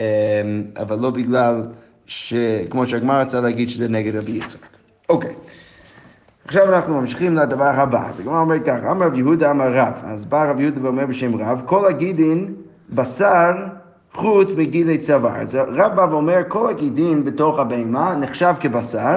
[0.00, 0.04] אה,
[0.76, 1.62] אבל לא בגלל
[2.06, 2.34] ש...
[2.70, 4.58] כמו שהגמר רצה להגיד שזה נגד רבי יצחק.
[5.08, 5.34] אוקיי.
[6.44, 8.08] עכשיו אנחנו ממשיכים לדבר הבא.
[8.08, 9.92] אז הגמרא אומרת ככה, אמר רב יהודה אמר רב.
[10.04, 12.54] אז בא רב יהודה ואומר בשם רב, כל הגידין
[12.90, 13.52] בשר
[14.14, 15.36] חוץ מגידי צוואר.
[15.40, 19.16] אז רב בא ואומר, כל הגידין בתוך הבהמה נחשב כבשר,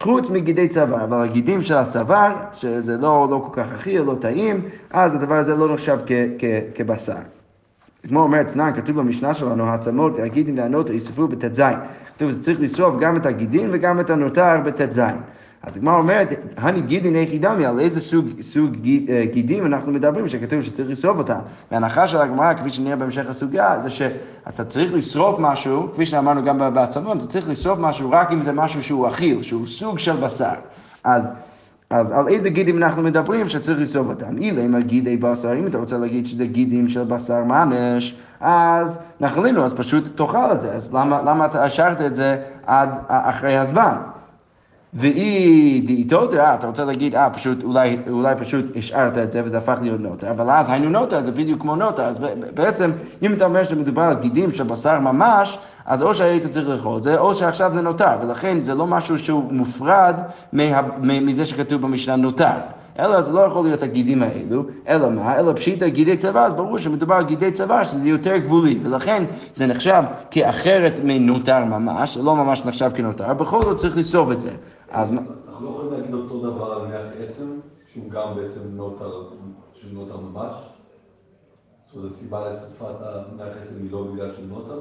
[0.00, 1.04] חוץ מגידי צוואר.
[1.04, 4.60] אבל הגידים של הצוואר, שזה לא, לא כל כך אכיל, לא טעים,
[4.90, 7.12] אז הדבר הזה לא נחשב כ, כ, כבשר.
[8.08, 11.62] כמו אומר אצנן, כתוב במשנה שלנו, העצמות והגידים והנוטר יספרו בט"ז.
[12.16, 15.00] כתוב, זה צריך לשרוף גם את הגידים וגם את הנותר בט"ז.
[15.62, 18.76] אז הגמרא אומרת, הני גידין איכי דמי, על איזה סוג, סוג
[19.08, 21.38] אה, גידים אנחנו מדברים שכתוב שצריך לשרוף אותם.
[21.70, 26.74] וההנחה של הגמרא, כפי שנראה בהמשך הסוגיה, זה שאתה צריך לשרוף משהו, כפי שאמרנו גם
[26.74, 30.54] בעצמות, אתה צריך לשרוף משהו רק אם זה משהו שהוא אכיל, שהוא סוג של בשר.
[31.04, 31.32] אז
[31.90, 34.38] אז על איזה גידים אנחנו מדברים שצריך לשרוף אותם?
[34.38, 38.98] אילא אם על גידי בשר, אם אתה רוצה להגיד שזה גידים של בשר ממש, אז
[39.20, 40.72] נחלינו, אז פשוט תאכל את זה.
[40.72, 43.94] אז למה, למה אתה השארת את זה עד אחרי הזמן?
[44.94, 49.58] ואי דאיתותא, אה, אתה רוצה להגיד, אה, פשוט, אולי, אולי פשוט השארת את זה וזה
[49.58, 52.18] הפך להיות נוטה, אבל אז היינו נוטה, זה בדיוק כמו נוטה, אז
[52.54, 52.90] בעצם,
[53.22, 57.02] אם אתה אומר שמדובר על גידים של בשר ממש, אז או שהיית צריך לאכול את
[57.02, 60.14] זה, או שעכשיו זה נותר, ולכן זה לא משהו שהוא מופרד
[60.52, 62.56] מה, מזה שכתוב במשנה נותר.
[62.98, 65.38] אלא זה לא יכול להיות הגידים האלו, אלא מה?
[65.38, 69.66] אלא פשיטא גידי צבא, אז ברור שמדובר על גידי צבא, שזה יותר גבולי, ולכן זה
[69.66, 74.50] נחשב כאחרת מנותר ממש, לא ממש נחשב כנותר, בכל זאת צריך לשרוף את זה.
[74.90, 77.46] אז אנחנו לא יכולים להגיד אותו דבר על מח עצם,
[77.92, 78.60] שהוא גם בעצם
[79.74, 80.54] שהוא נוטר ממש.
[81.86, 84.80] זאת אומרת, הסיבה לשרפת המח עצם היא לא בגלל שהוא נוטר.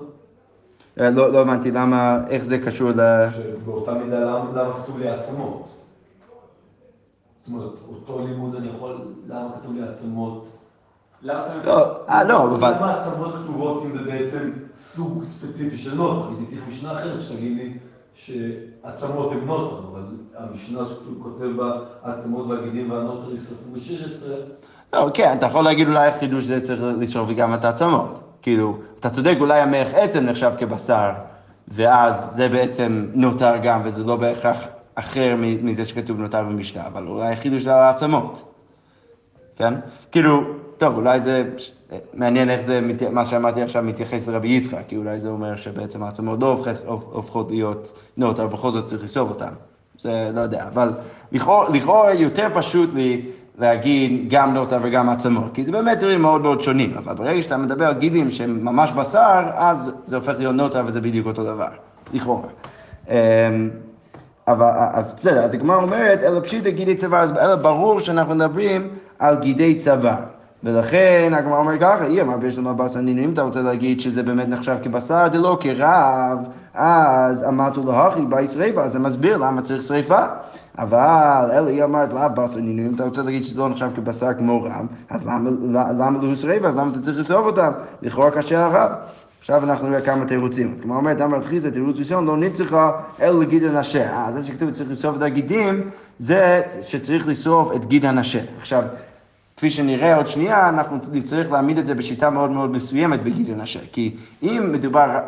[1.00, 3.02] אה, לא, לא הבנתי למה, איך זה קשור ל...
[3.36, 5.87] שבאותה מידה, למה למה כתוב לי עצמות?
[7.48, 8.96] זאת אומרת, אותו לימוד אני יכול,
[9.28, 10.48] למה כתוב לי עצמות?
[11.22, 11.34] לא,
[12.10, 16.28] אה, לא, אבל- למה עצמות כתובות אם זה בעצם סוג ספציפי של נוטר?
[16.30, 17.74] הייתי צריך משנה אחרת שתגיד לי
[18.14, 20.02] שעצמות הן נוטר, אבל
[20.38, 24.28] המשנה שכותב בה עצמות והגידים והנוטר ישרפו ב-16,
[24.94, 28.20] לא, כן, אתה יכול להגיד אולי החידוש זה צריך לשרוף גם את העצמות.
[28.42, 31.10] כאילו, אתה צודק, אולי המח עצם נחשב כבשר,
[31.68, 34.58] ואז זה בעצם נותר גם, וזה לא בהכרח
[35.00, 38.54] אחר מזה שכתוב נותר במשנה, אבל אולי החידוש זה על העצמות.
[39.56, 39.74] כן?
[40.12, 40.42] כאילו,
[40.78, 41.44] טוב, אולי זה,
[42.14, 42.82] מעניין איך זה,
[43.12, 47.94] מה שאמרתי עכשיו מתייחס לרבי יצחק, כי אולי זה אומר שבעצם העצמות לא הופכות, להיות
[48.18, 49.54] נוט, אבל בכל זאת צריך לשרוף אותן.
[50.00, 50.92] זה לא יודע, אבל
[51.72, 53.26] לכאורה, יותר פשוט לי
[53.60, 57.58] להגיד גם נוטה וגם עצמות, כי זה באמת דברים מאוד מאוד שונים, אבל ברגע שאתה
[57.58, 61.70] מדבר על גידים שהם ממש בשר, אז זה הופך להיות נוטה וזה בדיוק אותו דבר,
[62.14, 62.48] לכאורה.
[64.48, 68.88] אבל אז בסדר, אז הגמרא אומרת, אלא פשיטא גידי צוואר, אז אלא ברור שאנחנו מדברים
[69.20, 70.16] על גידי צוואר.
[70.64, 74.24] ולכן הגמרא אומרת ככה, אי אמר ביש למה בשר נינו, אם אתה רוצה להגיד שזה
[74.24, 76.40] באמת נחשב כבשר, דלא כרב,
[76.74, 80.20] אז אמרתו להכי באי שריפה, אז זה מסביר למה צריך שריפה.
[80.78, 84.34] אבל אלא היא אמרת לה בשר נינו, אם אתה רוצה להגיד שזה לא נחשב כבשר
[84.34, 87.72] כמו רב, אז למה, למה לא שריפה, אז למה אתה צריך לשרוף אותם?
[88.02, 88.92] לכאורה קשה הרב.
[89.40, 90.80] עכשיו אנחנו נראה כמה תירוצים.
[90.82, 94.14] כמו אומרת, אמר רב חיסא, תירוץ ראשון, לא נצחה אלא לגיד הנשה.
[94.14, 98.40] אה, זה שכתוב שצריך לשרוף את הגידים, זה שצריך לשרוף את גיד הנשה.
[98.60, 98.84] עכשיו,
[99.58, 103.80] כפי שנראה עוד שנייה, אנחנו נצטרך להעמיד את זה בשיטה מאוד מאוד מסוימת בגיד הנשה.
[103.92, 105.20] כי אם מדובר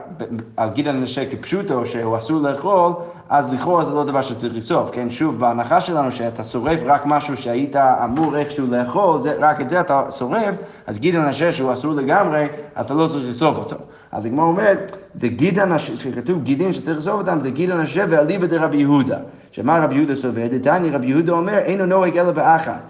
[0.58, 2.94] על גיד הנשה כפשוטו, שהוא אסור לאכול,
[3.30, 5.12] אז לכאורה זה לא דבר שצריך לשרוף, כן?
[5.12, 9.80] שוב, בהנחה שלנו שאתה שורף רק משהו שהיית אמור איכשהו לאכול, זה, רק את זה
[9.80, 10.56] אתה שורף,
[10.88, 12.48] אז גיד הנשה שהוא אסור לגמרי,
[12.82, 13.76] אתה לא צריך לשרוף אותו.
[14.12, 18.48] אז הגמרא אומרת, זה גיד הנשה, כשכתוב גידים שצריך לשרוף אותם, זה גיד הנשה ואליבא
[18.48, 19.18] דרבי יהודה.
[19.52, 20.48] שמה רבי יהודה סובר?
[20.52, 22.82] דתני רבי יהודה אומר, אינו נוהג אלא באחת.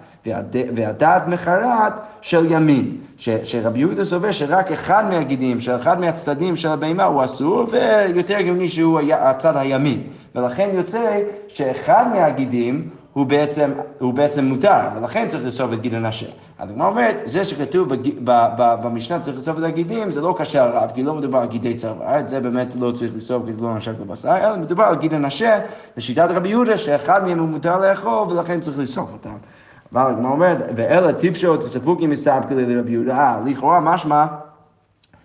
[0.74, 7.04] והדעת מחרת של ימין, ש, שרבי יהודה סובר שרק אחד מהגידים, שאחד מהצדדים של הבהמה
[7.04, 10.02] הוא אסור, ויותר הגיוני שהוא הצד הימין.
[10.34, 12.88] ולכן יוצא שאחד מהגידים
[13.20, 16.26] הוא בעצם, הוא בעצם מותר, ולכן צריך לשרוף את גיד הנשה.
[16.58, 18.10] הגמרא אומרת, זה שכתוב בג...
[18.24, 21.38] ב, ב, במשנה צריך לשרוף את הגידים, זה לא קשה על רב, כי לא מדובר
[21.38, 24.84] על גידי את זה באמת לא צריך לשרוף, כי זה לא נשק בבשר, אלא מדובר
[24.84, 25.60] על גיד הנשה,
[25.96, 29.34] לשיטת רבי יהודה, שאחד מהם הוא מותר לאכול, ולכן צריך לשרוף אותם.
[29.92, 34.26] אבל הגמרא אומרת, ואלה טיפשו תספוקי מסבקי לרבי יהודה, אה, לכאורה משמע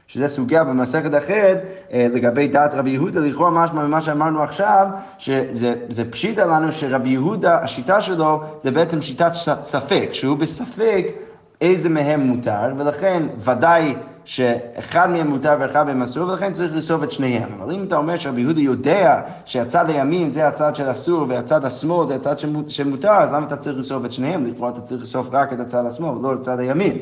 [0.08, 1.62] שזה סוגיה במסכת אחרת
[1.94, 4.88] אה, לגבי דעת רבי יהודה, לכאורה משמע ממה שאמרנו עכשיו,
[5.18, 11.06] שזה פשיטה לנו שרבי יהודה, השיטה שלו זה בעצם שיטת ספק, שהוא בספק
[11.62, 17.12] איזה מהם מותר, ולכן ודאי שאחד מהם מותר ואחד מהם אסור, ולכן צריך לאסוף את
[17.12, 17.50] שניהם.
[17.62, 22.08] אבל אם אתה אומר שרבי יהודה יודע שהצד הימין זה הצד של אסור והצד השמאל
[22.08, 22.36] זה הצד
[22.68, 24.46] שמותר, אז למה אתה צריך לאסוף את שניהם?
[24.46, 26.98] לכאורה אתה צריך לאסוף רק את הצד השמאל, לא את הצד הימין.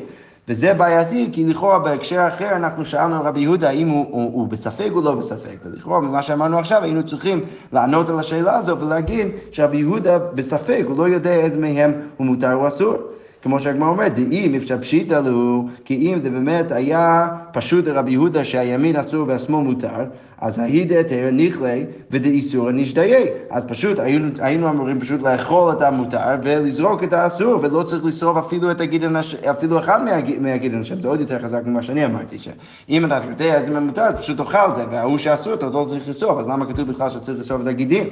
[0.48, 4.90] וזה בעייתי, כי לכאורה בהקשר אחר אנחנו שאלנו רבי יהודה האם הוא, הוא, הוא בספק
[4.94, 5.56] או לא בספק.
[5.64, 7.40] ולכאורה ממה שאמרנו עכשיו היינו צריכים
[7.72, 12.54] לענות על השאלה הזו ולהגיד שרבי יהודה בספק, הוא לא יודע איזה מהם הוא מותר
[12.54, 12.94] או אסור.
[13.42, 18.44] כמו שהגמרא אומרת, דאם אפשר פשיטא לו, כי אם זה באמת היה פשוט לרבי יהודה
[18.44, 20.04] שהימין אסור והשמאל מותר,
[20.44, 23.26] אז ההיא דהתר נכלי ודאיסורא נשדיי.
[23.50, 28.36] אז פשוט היינו, היינו אמורים פשוט לאכול את המותר ולזרוק את האסור, ולא צריך לשרוף
[28.36, 29.34] אפילו את הגיד הנש...
[29.34, 30.00] אפילו אחד
[30.40, 31.00] מהגיד הנשם.
[31.00, 34.70] זה עוד יותר חזק ממה שאני אמרתי, שאם אתה יודע איזה מותר, אז פשוט תאכל
[34.70, 37.66] את זה, וההוא שאסור אתה לא צריך לשרוף, אז למה כתוב בכלל שצריך לשרוף את
[37.66, 38.04] הגידים?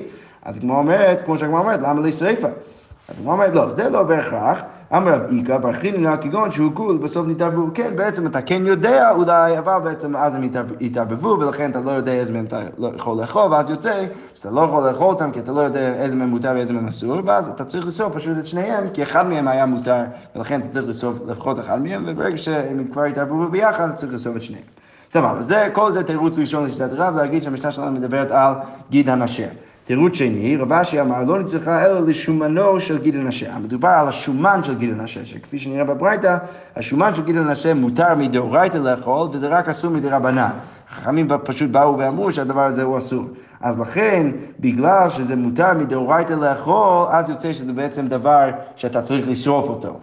[0.43, 2.49] אז כמו אומרת, כמו שהגמרא אומרת, למה לשרפה?
[3.09, 4.61] אז הגמרא אומרת, לא, זה לא בהכרח.
[4.97, 7.71] אמר רב איכא ברכיננה כגון שהוא גול, בסוף נתערבבו.
[7.75, 10.49] כן, בעצם אתה כן יודע אולי, אבל בעצם אז הם
[10.81, 14.61] התערבבו, ולכן אתה לא יודע איזה מהם אתה לא יכול לאכול, ואז יוצא שאתה לא
[14.61, 17.65] יכול לאכול אותם, כי אתה לא יודע איזה מהם מותר ואיזה מהם אסור, ואז אתה
[17.65, 20.03] צריך לשרוף פשוט את שניהם, כי אחד מהם היה מותר,
[20.37, 24.37] ולכן אתה צריך לשרוף לפחות אחד מהם, וברגע שהם כבר התערבבו ביחד, אתה צריך לשרוף
[24.37, 24.65] את שניהם.
[25.13, 28.55] סבבה, כל זה תירוץ ראשון לשיטת רב, להגיד שהמשנה שלנו מדברת על
[28.91, 29.49] גיד הנשר.
[29.85, 33.59] תירוץ שני, רב אשי אמר, לא נצטרכה אלא לשומנו של גיד הנשה.
[33.59, 36.37] מדובר על השומן של גיד הנשה, שכפי שנראה בברייתא,
[36.77, 40.51] השומן של גיד הנשה מותר מדאורייתא לאכול, וזה רק אסור מדרבנן.
[40.91, 43.25] חכמים פשוט באו ואמרו שהדבר הזה הוא אסור.
[43.61, 49.69] אז לכן, בגלל שזה מותר מדאורייתא לאכול, אז יוצא שזה בעצם דבר שאתה צריך לשרוף
[49.69, 50.01] אותו.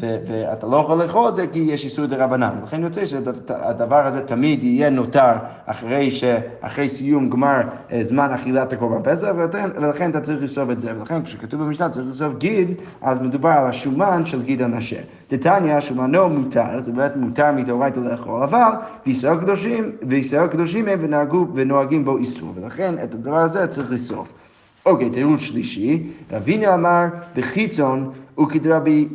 [0.00, 2.54] ואתה לא יכול לאכול את זה כי יש איסור דה רבנן.
[2.64, 5.32] לכן יוצא שהדבר הזה תמיד יהיה נותר
[5.66, 6.24] אחרי, ש,
[6.60, 7.60] אחרי סיום גמר
[7.92, 9.28] אה, זמן אכילת הקורבן פסח,
[9.76, 10.92] ולכן אתה צריך לשרוף את זה.
[10.98, 15.00] ולכן כשכתוב במשנה צריך לשרוף גיד, אז מדובר על השומן של גיד הנשה.
[15.30, 18.70] דתניא, שומנו מותר, זה באמת מותר מדאורייתא לאכול, אבל
[19.06, 24.32] בישראל קדושים, בישראל קדושים הם ונהגו, ונוהגים בו איסור, ולכן את הדבר הזה צריך לשרוף.
[24.86, 27.04] אוקיי, תירוץ שלישי, רביני אמר
[27.36, 29.08] בחיצון וכדרבי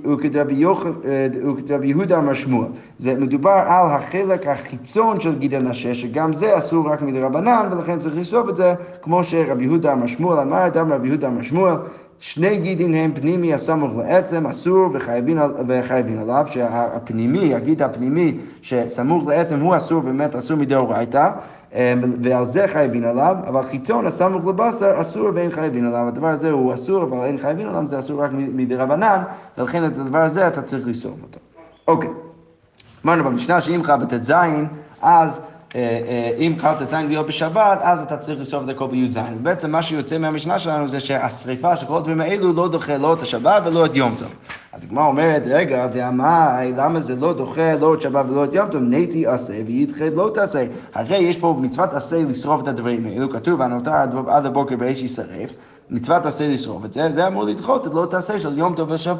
[1.83, 2.67] יהודה אמר שמואל.
[2.99, 8.17] זה מדובר על החלק החיצון של גיד הנשה, שגם זה אסור רק מדרבנן, ולכן צריך
[8.17, 11.75] לסוף את זה, כמו שרבי יהודה אמר שמואל אמר, אדם רבי יהודה אמר שמואל,
[12.19, 19.59] שני גידים הם פנימי הסמוך לעצם, אסור וחייבים, וחייבים עליו, שהפנימי, הגיד הפנימי שסמוך לעצם
[19.59, 21.29] הוא אסור, באמת אסור מדאורייתא,
[22.21, 26.07] ועל זה חייבים עליו, אבל חיצון הסמוך לבשר אסור ואין חייבים עליו.
[26.07, 29.21] הדבר הזה הוא אסור, אבל אין חייבים עליו, זה אסור רק מדרבנן,
[29.57, 31.39] ולכן את הדבר הזה אתה צריך לשרוף אותו.
[31.87, 32.09] אוקיי.
[33.05, 34.43] אמרנו במשנה שאם חל בט"ז, אז אה,
[35.03, 35.50] אה,
[36.37, 39.19] אם חלת זין להיות בשבת, אז אתה צריך לשרוף את הכל בי"ז.
[39.41, 43.21] בעצם מה שיוצא מהמשנה שלנו זה שהשריפה של כל הדברים האלו לא דוחה לא את
[43.21, 44.33] השבת ולא את יום טוב.
[44.73, 48.69] אז הגמרא אומרת, רגע, ואמי, למה זה לא דוחה לא את שבת ולא את יום
[48.69, 48.81] טוב?
[48.81, 50.65] נטי עשה וידחה לא תעשה.
[50.93, 53.93] הרי יש פה מצוות עשה לשרוף את הדברים האלו, כתוב, והנותר
[54.27, 55.53] עד הבוקר באש יישרף.
[55.91, 59.19] מצוות עשה לשרוף את זה, זה אמור לדחות את לא תעשה של יום טוב ושבת,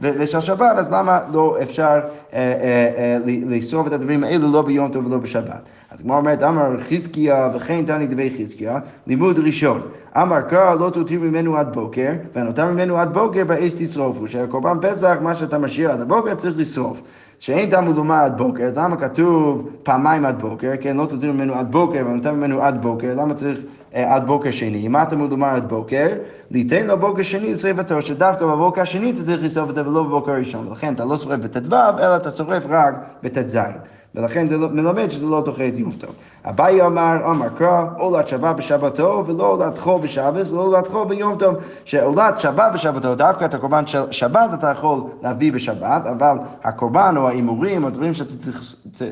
[0.00, 2.00] ושל שבת, אז למה לא אפשר אה,
[2.32, 5.60] אה, אה, לשרוף את הדברים האלו לא ביום טוב ולא בשבת?
[5.90, 9.80] אז כמו אומרת, אמר חזקיה וכן תני דבי חזקיה, לימוד ראשון.
[10.16, 15.16] אמר קרא לא תותיר ממנו עד בוקר, ונותר ממנו עד בוקר באש תשרופו, שהקורבן פסח,
[15.22, 17.00] מה שאתה משאיר עד הבוקר צריך לשרוף.
[17.38, 21.54] שאין תלמוד לומר עד בוקר, אז למה כתוב פעמיים עד בוקר, כן, לא תותיר ממנו
[21.54, 23.60] עד בוקר, ונותן ממנו עד בוקר, למה צריך
[23.94, 24.88] אה, עד בוקר שני?
[24.88, 26.08] מה תלמוד לומר עד בוקר?
[26.50, 30.68] ליתן לו בוקר שני לשרפתו, שדווקא בבוקר השני אתה צריך לשרוף אותו ולא בבוקר הראשון,
[30.68, 33.58] ולכן אתה לא שורף בט"ו, אלא אתה שורף רק בט"ז.
[34.16, 36.10] ולכן זה לא- מלמד שזה לא דוחה את יום טוב.
[36.44, 41.38] אביי אמר, אמר קרא, עולת שבת בשבתו, ולא עולת חול בשבס, ולא עולת חול ביום
[41.38, 41.54] טוב.
[41.84, 47.28] שעולת שבת בשבתו, דווקא את הקורבן של שבת אתה יכול להביא בשבת, אבל הקורבן או
[47.28, 48.62] ההימורים, או דברים שאתה צריך,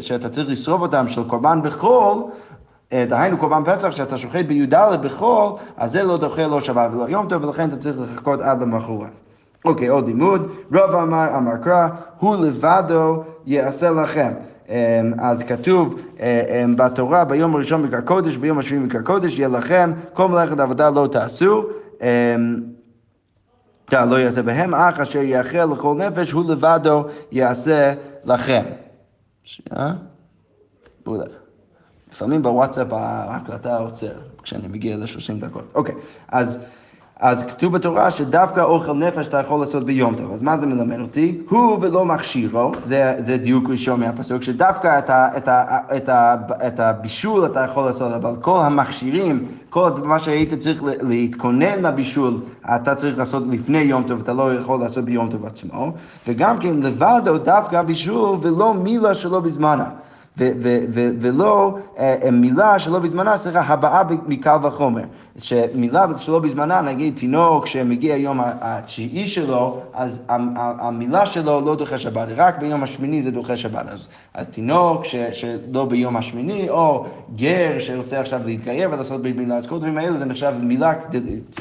[0.00, 2.22] שאתה צריך לשרוף אותם, של קורבן בחול,
[2.92, 7.04] אה, דהיינו קורבן פסח שאתה שוחט בי"ד בחול, אז זה לא דוחה לא שבת ולא
[7.08, 9.14] יום טוב, ולכן אתה צריך לחכות עד למחרת.
[9.64, 10.48] אוקיי, עוד לימוד.
[10.72, 11.88] רב אמר, אמר קרא,
[12.18, 14.32] הוא לבדו יעשה לכם.
[14.68, 14.74] אמ,
[15.18, 19.92] אז כתוב אה, אמ, בתורה, ביום הראשון מקרא קודש, ביום השביעי מקרא קודש, יהיה לכם,
[20.12, 21.64] כל מלאכת עבודה לא תעשו.
[22.02, 22.60] אמ,
[23.88, 28.62] אתה לא יעשה בהם, אך אשר יאכל לכל נפש, הוא לבדו יעשה לכם.
[32.12, 35.64] לפעמים בוואטסאפ ההקלטה עוצר, כשאני מגיע ל-30 דקות.
[35.74, 35.94] אוקיי,
[36.28, 36.58] אז...
[37.20, 40.32] אז כתוב בתורה שדווקא אוכל נפש אתה יכול לעשות ביום טוב.
[40.32, 41.38] אז מה זה מלמד אותי?
[41.48, 46.36] הוא ולא מכשירו, זה, זה דיוק ראשון מהפסוק, שדווקא את, ה, את, ה, את, ה,
[46.66, 52.40] את הבישול אתה יכול לעשות, אבל כל המכשירים, כל מה שהיית צריך להתכונן לבישול,
[52.76, 55.92] אתה צריך לעשות לפני יום טוב, אתה לא יכול לעשות ביום טוב עצמו.
[56.28, 59.86] וגם כן לבדו דווקא בישול ולא מילה שלא בזמנה.
[60.38, 65.02] ו- ו- ו- ולא אה, מילה שלא בזמנה, סליחה, הבעה מקל וחומר.
[65.38, 72.28] שמילה שלא בזמנה, נגיד תינוק שמגיע היום התשיעי שלו, אז המילה שלו לא דוחה שבת,
[72.36, 73.88] רק ביום השמיני זה דוחה שבת.
[73.88, 79.56] אז, אז תינוק ש, שלא ביום השמיני, או גר שרוצה עכשיו להתגייר ולעשות ברית מילה,
[79.56, 80.92] אז כל הדברים האלה זה נחשב מילה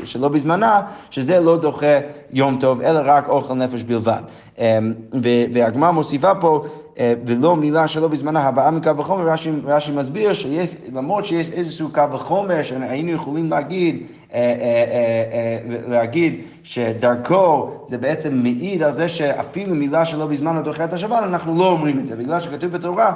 [0.04, 2.00] שלא בזמנה, שזה לא דוחה
[2.34, 4.22] יום טוב, אלא רק אוכל נפש בלבד.
[4.58, 4.94] אמ,
[5.54, 6.66] והגמרא מוסיפה פה
[7.00, 12.12] ולא מילה שלא בזמנה הבאה מקו וחומר, רש"י, רש"י מסביר שיש, למרות שיש איזשהו קו
[12.12, 14.04] וחומר שהיינו יכולים להגיד,
[14.34, 20.94] אה, אה, להגיד שדרכו זה בעצם מעיד על זה שאפילו מילה שלא בזמן דוחה את
[20.94, 23.14] השבת, אנחנו לא אומרים את זה, בגלל שכתוב בתורה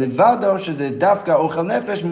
[0.00, 2.04] לבדו שזה דווקא אוכל נפש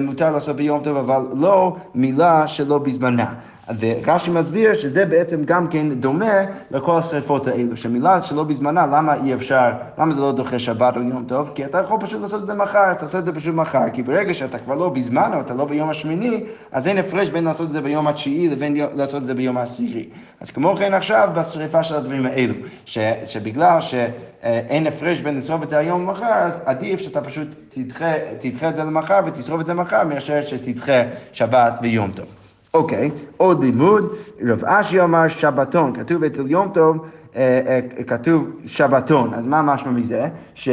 [0.00, 3.32] מותר לעשות ביום טוב, אבל לא מילה שלא בזמנה.
[3.78, 9.34] ורש"י מסביר שזה בעצם גם כן דומה לכל השרפות האלו, שמילה שלא בזמנה, למה אי
[9.34, 11.50] אפשר, למה זה לא דוחה שבת או יום טוב?
[11.54, 14.02] כי אתה יכול פשוט לעשות את זה מחר, אתה עושה את זה פשוט מחר, כי
[14.02, 17.68] ברגע שאתה כבר לא בזמן או אתה לא ביום השמיני, אז אין הפרש בין לעשות
[17.68, 20.08] את זה ביום התשיעי לבין לעשות את זה ביום העשירי.
[20.40, 22.54] אז כמו כן עכשיו בשרפה של הדברים האלו,
[22.84, 28.12] ש, שבגלל שאין הפרש בין לשרוף את זה היום למחר, אז עדיף שאתה פשוט תדחה,
[28.40, 31.02] תדחה את זה למחר ותשרוף את זה למחר, מאשר שתדחה
[31.32, 32.47] שבת ויום טוב.
[32.74, 34.14] אוקיי, עוד לימוד,
[34.46, 39.90] רב אשי אמר שבתון, כתוב אצל יום טוב, אה, אה, כתוב שבתון, אז מה משמע
[39.90, 40.28] מזה?
[40.54, 40.68] ש...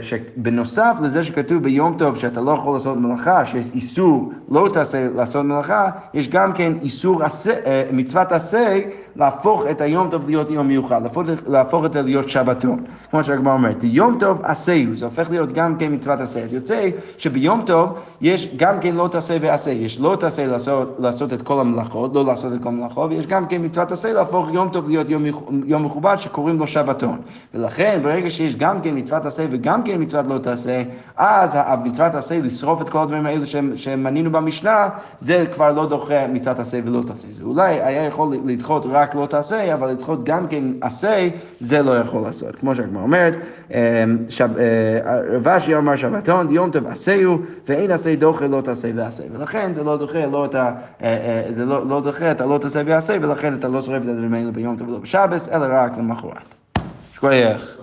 [0.00, 5.44] שבנוסף לזה שכתוב ביום טוב שאתה לא יכול לעשות מלאכה, שיש איסור לא תעשה לעשות
[5.44, 8.78] מלאכה, יש גם כן איסור עשה, אה, מצוות עשה
[9.16, 12.84] להפוך את היום טוב להיות יום מיוחד, להפוך, להפוך את זה להיות שבתון.
[13.10, 16.44] כמו שהגמרא אומרת, יום טוב עשהו, זה הופך להיות גם כן מצוות עשה.
[16.44, 21.32] אז יוצא שביום טוב יש גם כן לא תעשה ועשה, יש לא תעשה לעשות, לעשות
[21.32, 24.68] את כל המלאכות, לא לעשות את כל המלאכות, ויש גם כן מצוות עשה להפוך יום
[24.72, 25.24] טוב להיות יום,
[25.66, 27.16] יום מכובד שקוראים לו שבתון.
[27.54, 30.82] ולכן ברגע שיש גם כן מצוות עשה וגם כן מצוות לא תעשה,
[31.16, 34.88] אז המצוות עשה לשרוף את כל הדברים האלה שמנינו במשנה,
[35.20, 37.28] זה כבר לא דוחה מצוות עשה ולא תעשה.
[37.30, 41.28] זה אולי היה יכול לדחות רק לא תעשה, אבל לדחות גם כן עשה,
[41.60, 42.56] זה לא יכול לעשות.
[42.56, 43.34] כמו שהגמרא אומרת,
[43.70, 43.76] אמ,
[44.58, 49.22] אה, רבשי אמר שבתון, יום טוב עשהו, ואין עשה דוחה לא תעשה ועשה.
[49.32, 52.82] ולכן זה לא דוחה, לא אתה, אה, אה, זה לא, לא דוחה, אתה לא תעשה
[52.86, 56.54] ועשה, ולכן אתה לא שורף את הדברים האלה ביום טוב ולא בשבס, אלא רק למחרת.
[57.12, 57.78] שכוייך.